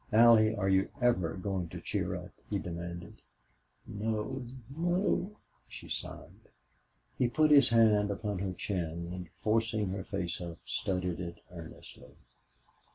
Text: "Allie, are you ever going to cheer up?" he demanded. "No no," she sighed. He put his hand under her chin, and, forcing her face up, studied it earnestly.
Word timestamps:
"Allie, 0.11 0.55
are 0.55 0.67
you 0.67 0.89
ever 0.99 1.35
going 1.35 1.69
to 1.69 1.79
cheer 1.79 2.15
up?" 2.15 2.31
he 2.49 2.57
demanded. 2.57 3.21
"No 3.85 4.47
no," 4.75 5.37
she 5.67 5.89
sighed. 5.89 6.49
He 7.19 7.27
put 7.27 7.51
his 7.51 7.69
hand 7.69 7.93
under 7.95 8.15
her 8.15 8.53
chin, 8.53 9.11
and, 9.13 9.29
forcing 9.43 9.89
her 9.89 10.03
face 10.03 10.41
up, 10.41 10.57
studied 10.65 11.19
it 11.19 11.41
earnestly. 11.51 12.15